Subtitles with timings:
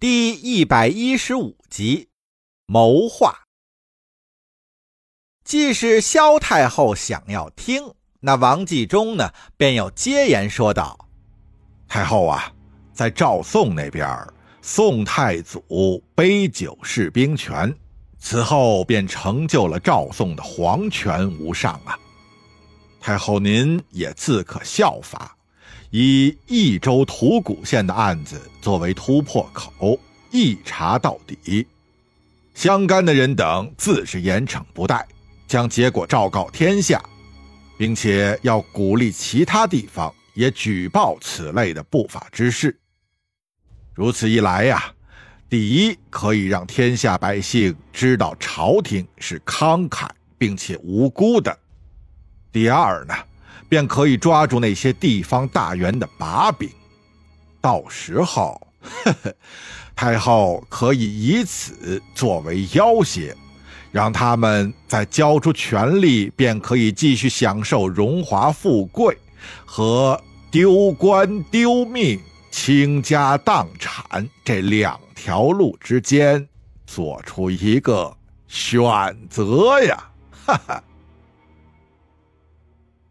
[0.00, 2.08] 第一百一十五集，
[2.64, 3.40] 谋划。
[5.44, 11.10] 既是萧太后想要听，那王继忠呢，便又接言说道
[11.86, 12.50] ：“太后啊，
[12.94, 14.08] 在赵宋那边，
[14.62, 17.70] 宋太祖杯酒释兵权，
[18.18, 21.98] 此后便成就了赵宋的皇权无上啊。
[23.02, 25.36] 太后您也自可效法。”
[25.90, 29.98] 以益州吐谷县的案子作为突破口，
[30.30, 31.66] 一查到底，
[32.54, 35.04] 相干的人等自是严惩不贷，
[35.48, 37.02] 将结果昭告天下，
[37.76, 42.78] 并且要鼓励其他地方也举报此类的不法之事。
[43.92, 44.94] 如此一来呀，
[45.48, 51.52] 第一可以让天下百姓知道朝廷是慷慨并且无辜的；
[52.52, 53.14] 第二呢。
[53.70, 56.68] 便可以抓住那些地方大员的把柄，
[57.60, 58.60] 到时候，
[59.04, 59.34] 呵呵，
[59.94, 63.32] 太后可以以此作为要挟，
[63.92, 69.16] 让他们在交出权力，便可以继续享受荣华富贵，
[69.64, 76.48] 和丢官丢命、倾家荡产这两条路之间
[76.88, 78.12] 做出一个
[78.48, 80.10] 选择呀！
[80.44, 80.82] 哈哈。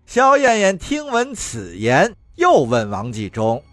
[0.09, 3.63] 萧燕燕听闻此言，又问王继忠：“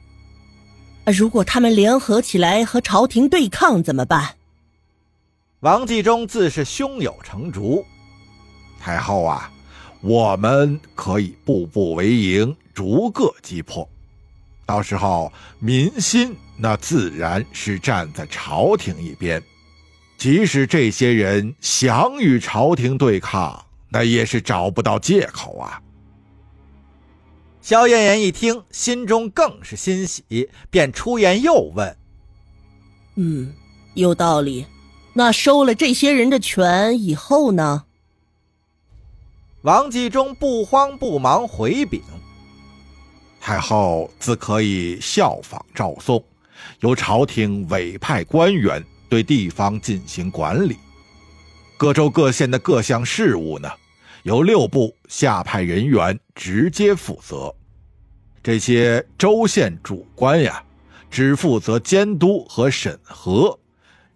[1.16, 4.34] 如果他们联合起来和朝廷对抗怎么办？”
[5.60, 7.82] 王继忠自是胸有成竹
[8.78, 9.50] ：“太后啊，
[10.02, 13.88] 我们可以步步为营，逐个击破。
[14.66, 19.42] 到时候民心那自然是站在朝廷一边。
[20.18, 25.80] 即使这些人想与朝廷对抗，那也是找不到借口啊。”
[27.66, 31.96] 萧燕燕一听，心中更是欣喜，便出言又问
[33.18, 33.52] ：“嗯，
[33.94, 34.66] 有道理。
[35.14, 37.86] 那收了这些人的权以后呢？”
[39.62, 42.00] 王继忠不慌不忙回禀
[43.42, 46.24] ：“太后自可以效仿赵宋，
[46.78, 50.76] 由朝廷委派官员对地方进行管理。
[51.76, 53.68] 各州各县的各项事务呢？”
[54.26, 57.54] 由六部下派人员直接负责，
[58.42, 60.60] 这些州县主官呀，
[61.08, 63.56] 只负责监督和审核，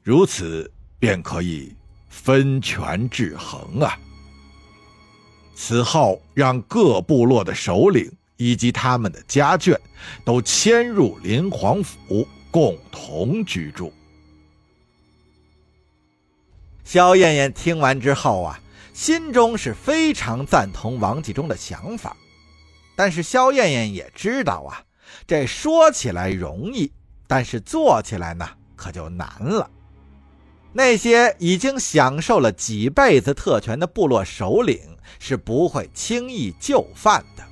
[0.03, 1.73] 如此便可以
[2.09, 3.97] 分权制衡啊。
[5.55, 9.79] 此后，让各部落的首领以及他们的家眷
[10.25, 13.93] 都迁入林皇府，共同居住。
[16.83, 18.61] 萧燕燕听完之后啊。
[18.93, 22.17] 心中是非常赞同王继忠的想法，
[22.97, 24.83] 但是萧燕燕也知道啊，
[25.27, 26.93] 这说起来容易，
[27.27, 29.71] 但是做起来呢可就难了。
[30.73, 34.79] 那些已经享受了几辈子特权的部落首领
[35.19, 37.45] 是不会轻易就范的。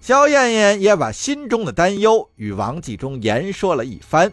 [0.00, 4.32] 萧燕燕也把心中的担忧与王继忠言说了一番。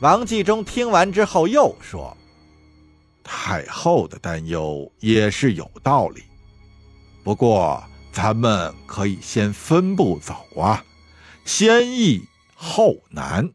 [0.00, 2.16] 王继忠听完之后又说。
[3.22, 6.22] 太后的担忧也是有道理，
[7.22, 10.84] 不过咱们可以先分步走啊，
[11.44, 12.22] 先易
[12.54, 13.50] 后难。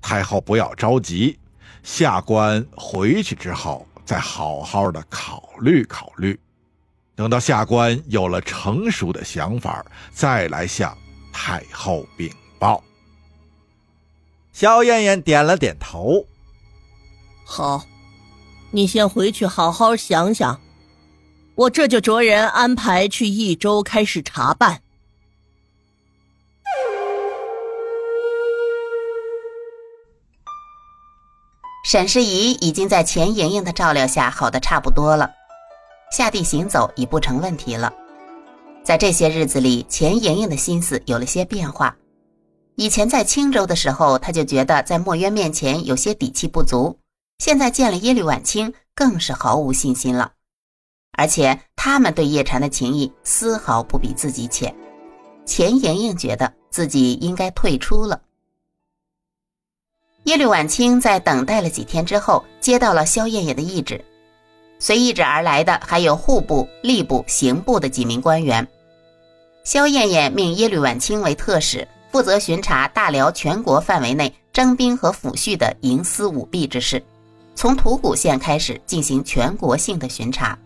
[0.00, 1.38] 太后不要着急，
[1.82, 6.38] 下官回去之后再好好的考虑考虑，
[7.14, 10.96] 等到下官有了成熟的想法，再来向
[11.32, 12.82] 太后禀报。
[14.52, 16.24] 萧燕燕点了点头，
[17.44, 17.84] 好。
[18.72, 20.60] 你先回去好好想想，
[21.56, 24.80] 我这就着人安排去益州开始查办。
[31.84, 35.28] 沈世宜已经在钱莹莹的照料下好的差不多了，
[36.12, 37.92] 下地行走已不成问题了。
[38.84, 41.96] 在这些日子里，钱莹莹的心思有了些变化。
[42.76, 46.96] 以前在青州的时候，她就觉得在墨渊面前有些底气不足。
[47.40, 50.32] 现在见了耶律婉清，更是毫无信心了。
[51.12, 54.76] 而且他们对叶禅的情谊丝毫不比自己浅。
[55.46, 58.20] 钱莹莹觉得自己应该退出了。
[60.24, 64.04] 耶律婉清在等待了几天之后，接到了萧燕燕的懿旨。
[64.78, 68.68] 随懿旨而来的还有户部、吏部、刑部的几名官员。
[69.64, 77.02] 萧燕燕命耶律婉清为特使，负责巡查大辽全国范围内征兵和抚恤的营私舞弊之事。
[77.54, 80.58] 从吐谷县开始进行全国性的巡查，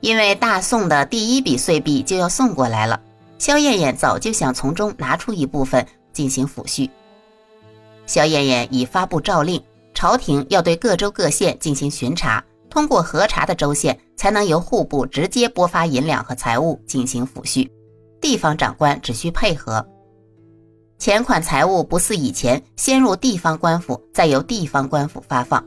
[0.00, 3.00] 因为大宋的第一笔岁币就要送过来了，
[3.38, 6.90] 萧燕燕早就想从中拿出一部分进行抚恤。
[8.06, 9.62] 萧燕燕已发布诏令，
[9.94, 17.68] 朝廷要对各州各县进行巡查，通过核查的州县才能由户部直接拨发银两和财物进行抚恤，
[18.20, 19.84] 地方长官只需配合。
[20.98, 25.64] 钱款财物不似以前先入地方官府，再由地方官府发放，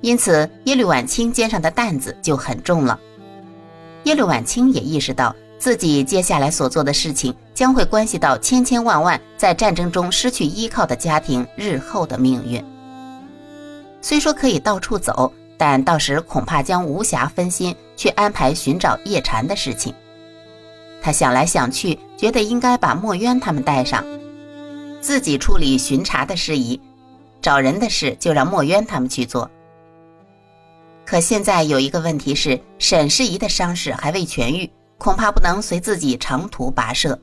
[0.00, 2.98] 因此耶律婉清肩上的担子就很重了。
[4.04, 12.64] 耶律婉清也意识到自己接下来所做的事情将会关系到千千万万在战争中失去依靠的家庭日后的命运。
[14.00, 19.92] 虽说可以到处走，但到时恐怕将无暇分心去安排寻找叶禅的事情。
[21.06, 24.04] 他想来想去，觉得应该把墨渊他们带上，
[25.00, 26.80] 自己处理巡查的事宜，
[27.40, 29.48] 找人的事就让墨渊他们去做。
[31.04, 34.68] 可现在有一个问题是，沈世宜的伤势还未痊愈，
[34.98, 37.16] 恐怕不能随自己长途跋涉。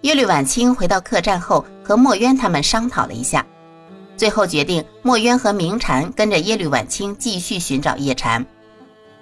[0.00, 3.46] 耶律婉清回到客栈后，和墨渊他们商讨了一下，
[4.16, 8.44] 最后决定墨渊和明禅跟着耶律婉清继续寻找叶禅。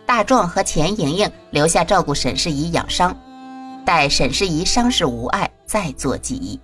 [0.09, 3.15] 大壮和钱莹莹留下照顾沈世宜养伤，
[3.85, 6.59] 待沈世宜伤势无碍再做记忆。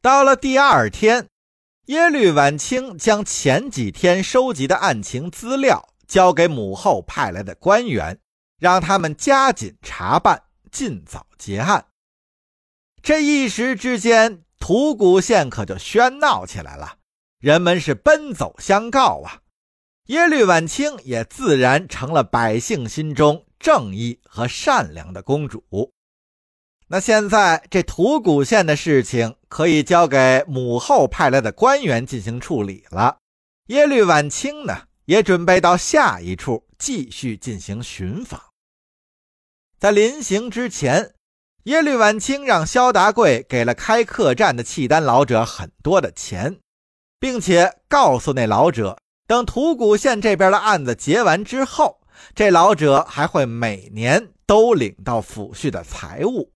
[0.00, 1.26] 到了第二天，
[1.88, 8.18] 耶律婉清将前几天收集的案情资料交给母后派来的官员，
[8.58, 11.84] 让他们加紧查办，尽早结案。
[13.02, 16.94] 这一时之间，吐谷县可就喧闹起来了。
[17.42, 19.42] 人们是奔走相告啊，
[20.06, 25.90] 耶律婉清也自然成了百姓心中正义和善良的公主。
[26.86, 33.18] 那现在这吐谷县的事情可以交给母后派来的官员进行处理了。
[33.66, 38.40] 耶律婉清呢，也准备到下一处继续进行寻访。
[39.80, 41.16] 在临行之前，
[41.64, 46.60] 耶律婉清让萧达贵给了开客栈的契丹老者很多的钱。
[47.22, 48.98] 并且告诉那老者，
[49.28, 52.00] 等吐谷县这边的案子结完之后，
[52.34, 56.50] 这老者还会每年都领到抚恤的财物。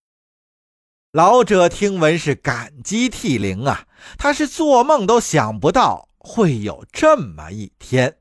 [1.13, 3.85] 老者听闻是感激涕零啊，
[4.19, 8.17] 他是做梦都想不到会有这么一天。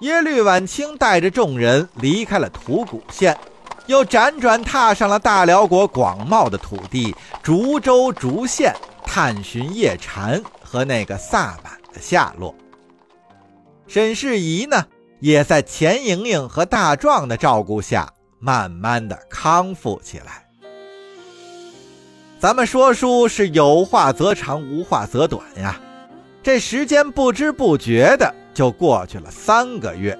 [0.00, 3.38] 耶律婉清带着众人离开了吐谷县，
[3.84, 8.74] 又辗转踏上了大辽国广袤的土地，逐州逐县。
[9.16, 12.54] 探寻叶禅和那个萨满的下落。
[13.86, 14.84] 沈世宜呢，
[15.20, 20.46] 也在钱莹莹和大壮的照顾下，慢慢的康复起来。
[22.38, 25.80] 咱们说书是有话则长，无话则短呀。
[26.42, 30.18] 这时间不知不觉的就过去了三个月。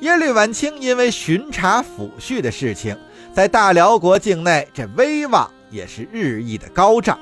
[0.00, 2.98] 耶律婉清因为巡查抚恤的事情，
[3.32, 7.16] 在大辽国境内，这威望也是日益的高涨。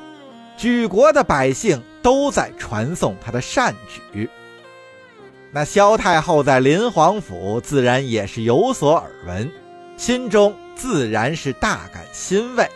[0.60, 3.74] 举国的百姓都在传颂他的善
[4.12, 4.28] 举，
[5.50, 9.50] 那萧太后在林皇府自然也是有所耳闻，
[9.96, 12.68] 心中自然是大感欣慰。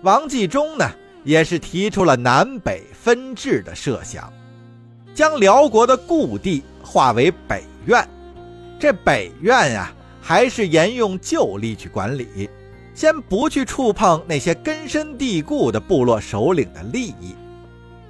[0.00, 0.90] 王继忠呢，
[1.22, 4.32] 也是提出了南北分治的设想，
[5.14, 8.08] 将辽国的故地划为北院，
[8.80, 9.92] 这北院呀，
[10.22, 12.48] 还是沿用旧例去管理。
[12.94, 17.34] 先不去触碰那些根深蒂固的部落首领的利益，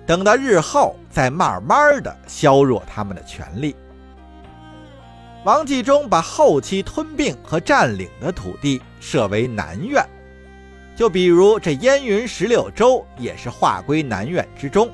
[0.07, 3.77] 等到日后再慢慢的削弱他们的权利。
[5.45, 10.05] 王继忠把后期吞并和占领的土地设为南院，
[10.97, 14.91] 就比如这燕云十六州也是划归南院之中。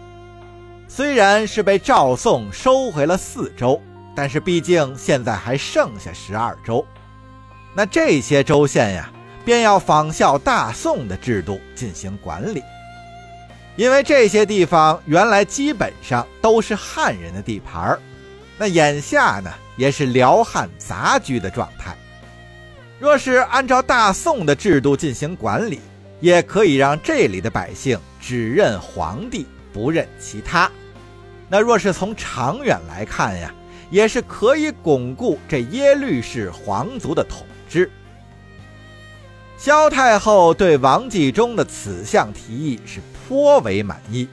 [0.86, 3.78] 虽然是被赵宋收回了四州，
[4.14, 6.82] 但是毕竟现在还剩下十二州，
[7.74, 9.12] 那这些州县呀。
[9.48, 12.62] 便要仿效大宋的制度进行管理，
[13.76, 18.00] 因为这些地方原来基本上都是汉人的地盘儿
[18.58, 21.96] 那眼下呢也是辽汉杂居的状态。
[22.98, 25.80] 若是按照大宋的制度进行管理，
[26.20, 30.70] 也可以让这里的百姓只认皇帝，不认其他。
[31.48, 33.50] 那若是从长远来看呀，
[33.88, 37.90] 也是可以巩固这耶律氏皇族的统治。
[39.58, 44.28] 萧太后对王继忠的此项提议是颇为满意，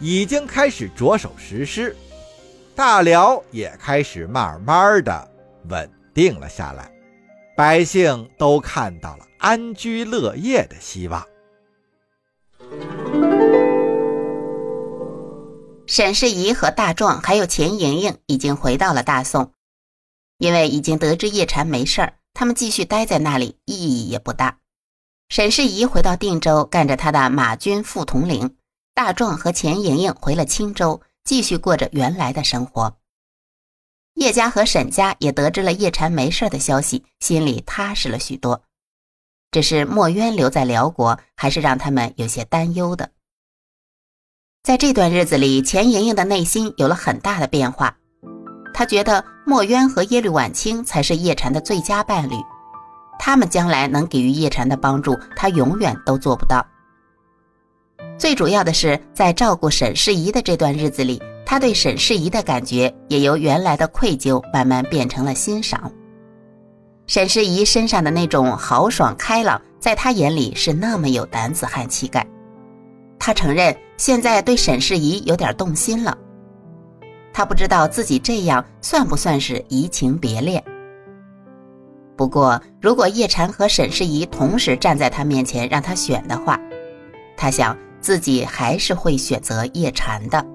[0.00, 1.94] 已经开始着手实施，
[2.74, 5.28] 大辽也开始慢慢的
[5.68, 6.90] 稳定了下来，
[7.54, 11.22] 百姓都看到了安居乐业的希望。
[15.86, 19.52] 沈世宜和大壮还有钱莹莹已经回到了大宋，
[20.38, 24.58] 因为已经得知叶禅没事儿，他们继续待在那里意义也不大。
[25.30, 28.56] 沈世宜回到定州，干着他的马军副统领；
[28.92, 32.98] 大壮和钱莹莹回了青州，继续过着原来的生活。
[34.14, 38.62] 叶家和沈家也得知了叶禅没事的消息，心里踏实了许多。
[39.50, 43.12] 只是墨渊留在辽国，还是让他们有些担忧的。
[44.62, 47.98] 在这段日子里，钱莹莹的内心有了很大的变化。
[48.74, 52.34] 他觉得墨渊和耶律婉清才是叶禅的最佳伴侣，
[53.18, 56.66] 他们将来能给予叶禅的帮助，他永远都做不到。
[58.18, 65.90] 最主要的是，在照顾沈世宜的这段日子里，他对沈世宜的感觉也由原来的愧疚慢慢变成了欣赏。
[67.06, 72.26] 沈世宜身上的那种豪爽开朗，在他眼里是那么有男子汉气概。
[73.18, 76.16] 他承认现在对沈世宜有点动心了，
[77.34, 80.62] 他不知道自己这样算不算是移情别恋。
[82.16, 86.56] 不过，如果叶禅和沈世宜同时站在他面前让他选的话，
[87.36, 90.46] 他想自己还是会选择叶禅的。